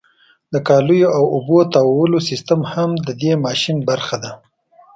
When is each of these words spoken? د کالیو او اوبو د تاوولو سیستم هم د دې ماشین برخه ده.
د 0.53 0.55
کالیو 0.67 1.15
او 1.17 1.23
اوبو 1.35 1.57
د 1.63 1.69
تاوولو 1.75 2.19
سیستم 2.29 2.59
هم 2.73 2.89
د 3.05 3.09
دې 3.21 3.33
ماشین 3.45 3.77
برخه 3.89 4.15
ده. 4.23 4.31